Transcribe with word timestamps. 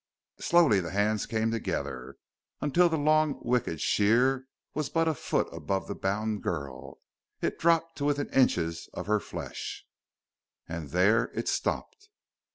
Slowly 0.39 0.79
the 0.79 0.89
hands 0.89 1.27
came 1.27 1.51
together, 1.51 2.17
until 2.59 2.89
the 2.89 2.97
long, 2.97 3.37
wicked 3.45 3.79
shear 3.79 4.47
was 4.73 4.89
but 4.89 5.07
a 5.07 5.13
foot 5.13 5.47
above 5.53 5.87
the 5.87 5.93
bound 5.93 6.41
girl.... 6.41 6.97
It 7.39 7.59
dropped 7.59 7.99
to 7.99 8.05
within 8.05 8.29
inches 8.29 8.89
of 8.95 9.05
her 9.05 9.19
flesh.... 9.19 9.85
And 10.67 10.89
there 10.89 11.25
it 11.35 11.47
stopped. 11.47 12.09